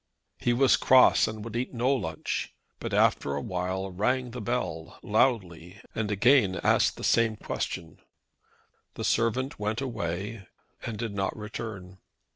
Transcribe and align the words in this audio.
He 0.39 0.51
was 0.51 0.77
cross 0.77 1.27
and 1.27 1.43
would 1.45 1.55
eat 1.55 1.75
no 1.75 1.93
lunch, 1.93 2.55
but 2.79 2.91
after 2.91 3.35
awhile 3.35 3.91
rang 3.91 4.31
the 4.31 4.41
bell, 4.41 4.97
loudly, 5.03 5.79
and 5.93 6.09
again 6.09 6.59
asked 6.63 6.97
the 6.97 7.03
same 7.03 7.35
question. 7.35 7.99
The 8.95 9.03
servant 9.03 9.53
again 9.53 9.63
went 9.63 9.79
away 9.81 10.47
and 10.83 10.97
did 10.97 11.13
not 11.13 11.37
return. 11.37 11.99